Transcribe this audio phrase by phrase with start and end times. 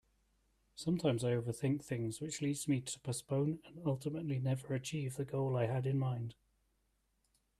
[0.75, 5.55] Sometimes I overthink things which leads me to postpone and ultimately never achieve the goal
[5.55, 6.33] I had in mind.